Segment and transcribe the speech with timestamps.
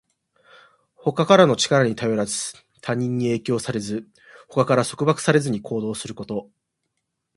[0.95, 4.07] 他からの力に頼らず、他人に影響されず、
[4.49, 6.49] 他から束縛されずに行動すること。